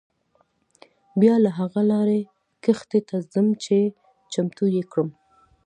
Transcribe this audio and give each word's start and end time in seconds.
بیا 1.19 1.35
له 1.43 1.51
هغه 1.59 1.81
لارې 1.91 2.19
کښتۍ 2.63 3.01
ته 3.09 3.17
ځم 3.31 3.47
چې 3.63 3.77
چمتو 4.31 4.65
یې 4.75 4.83
کړم. 4.91 5.09